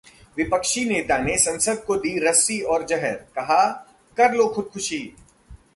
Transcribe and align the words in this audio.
विपक्षी 0.37 0.85
नेता 0.85 1.17
ने 1.17 1.37
सांसद 1.37 1.83
को 1.87 1.95
दी 1.95 2.17
रस्सी 2.19 2.59
और 2.61 2.85
जहर, 2.85 3.13
कहा- 3.13 3.95
कर 4.17 4.33
लो 4.33 4.47
खुदकुशी 4.47 5.15